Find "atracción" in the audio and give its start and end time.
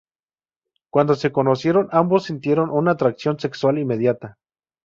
2.93-3.39